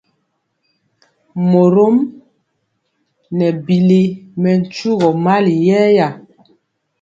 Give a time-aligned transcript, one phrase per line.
[1.49, 1.95] Morɔm
[3.37, 4.01] nɛ bili
[4.41, 6.07] mɛ njugɔ mali yɛɛya.